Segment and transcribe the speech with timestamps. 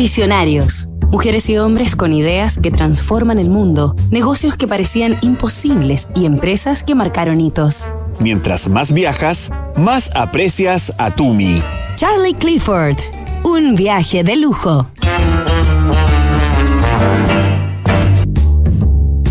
[0.00, 0.88] Visionarios.
[1.10, 6.82] Mujeres y hombres con ideas que transforman el mundo, negocios que parecían imposibles y empresas
[6.82, 7.86] que marcaron hitos.
[8.18, 11.62] Mientras más viajas, más aprecias a Tumi.
[11.96, 12.96] Charlie Clifford.
[13.44, 14.86] Un viaje de lujo.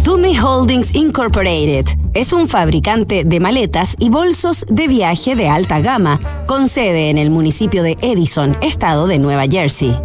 [0.04, 6.20] Tumi Holdings Incorporated es un fabricante de maletas y bolsos de viaje de alta gama,
[6.46, 10.00] con sede en el municipio de Edison, estado de Nueva Jersey.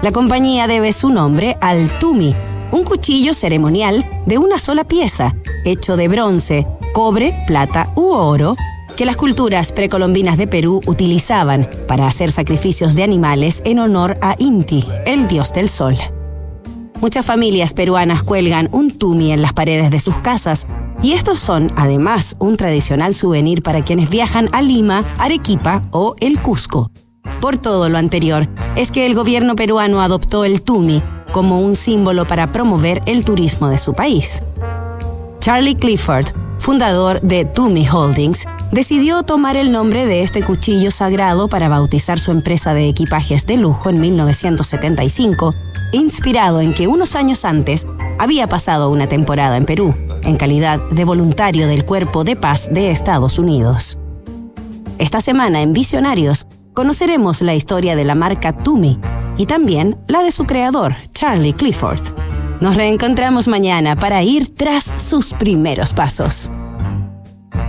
[0.00, 2.32] La compañía debe su nombre al Tumi,
[2.70, 5.34] un cuchillo ceremonial de una sola pieza,
[5.64, 8.54] hecho de bronce, cobre, plata u oro,
[8.96, 14.36] que las culturas precolombinas de Perú utilizaban para hacer sacrificios de animales en honor a
[14.38, 15.96] Inti, el dios del sol.
[17.00, 20.68] Muchas familias peruanas cuelgan un tumi en las paredes de sus casas
[21.02, 26.40] y estos son, además, un tradicional souvenir para quienes viajan a Lima, Arequipa o el
[26.40, 26.92] Cusco.
[27.40, 31.02] Por todo lo anterior, es que el gobierno peruano adoptó el tumi
[31.32, 34.42] como un símbolo para promover el turismo de su país.
[35.38, 36.26] Charlie Clifford,
[36.58, 42.32] fundador de Tumi Holdings, decidió tomar el nombre de este cuchillo sagrado para bautizar su
[42.32, 45.54] empresa de equipajes de lujo en 1975,
[45.92, 47.86] inspirado en que unos años antes
[48.18, 52.90] había pasado una temporada en Perú, en calidad de voluntario del Cuerpo de Paz de
[52.90, 53.96] Estados Unidos.
[54.98, 56.46] Esta semana en Visionarios
[56.78, 59.00] conoceremos la historia de la marca Tumi
[59.36, 62.00] y también la de su creador, Charlie Clifford.
[62.60, 66.52] Nos reencontramos mañana para ir tras sus primeros pasos.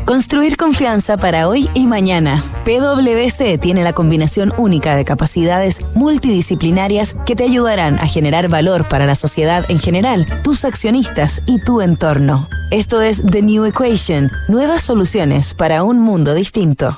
[0.05, 2.43] Construir confianza para hoy y mañana.
[2.65, 9.07] PwC tiene la combinación única de capacidades multidisciplinarias que te ayudarán a generar valor para
[9.07, 12.47] la sociedad en general, tus accionistas y tu entorno.
[12.69, 16.95] Esto es The New Equation, nuevas soluciones para un mundo distinto.